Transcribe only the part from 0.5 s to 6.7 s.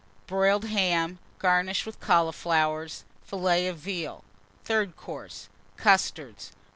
Ham, garnished with Cauliflowers. Filet of Veal. Third Course. Custards.